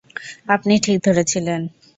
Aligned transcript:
আপনি 0.47 0.73
ঠিক 0.79 0.97
ধরেছিলেন। 1.03 1.61